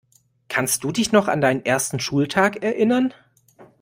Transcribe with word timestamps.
Kannst 0.47 0.83
du 0.83 0.91
dich 0.91 1.11
noch 1.11 1.27
an 1.27 1.41
deinen 1.41 1.63
ersten 1.63 1.99
Schultag 1.99 2.63
erinnern? 2.63 3.13